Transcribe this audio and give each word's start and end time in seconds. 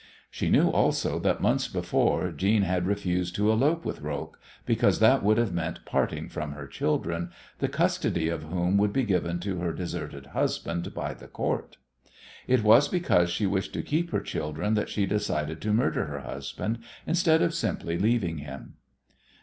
She 0.31 0.49
knew 0.49 0.69
also 0.69 1.19
that 1.19 1.43
months 1.43 1.67
before 1.67 2.31
Jeanne 2.31 2.63
had 2.63 2.87
refused 2.87 3.35
to 3.35 3.51
elope 3.51 3.85
with 3.85 4.01
Roques, 4.01 4.37
because 4.65 4.97
that 4.97 5.21
would 5.21 5.37
have 5.37 5.53
meant 5.53 5.85
parting 5.85 6.27
from 6.27 6.53
her 6.53 6.65
children, 6.65 7.29
the 7.59 7.67
custody 7.67 8.27
of 8.27 8.41
whom 8.41 8.77
would 8.77 8.91
be 8.91 9.03
given 9.03 9.39
to 9.41 9.59
her 9.59 9.71
deserted 9.71 10.25
husband 10.33 10.95
by 10.95 11.13
the 11.13 11.27
Court. 11.27 11.77
It 12.47 12.63
was 12.63 12.87
because 12.87 13.29
she 13.29 13.45
wished 13.45 13.73
to 13.73 13.83
keep 13.83 14.09
her 14.09 14.21
children 14.21 14.73
that 14.73 14.89
she 14.89 15.05
decided 15.05 15.61
to 15.61 15.71
murder 15.71 16.05
her 16.05 16.21
husband 16.21 16.79
instead 17.05 17.43
of 17.43 17.53
simply 17.53 17.99
leaving 17.99 18.39
him. 18.39 18.77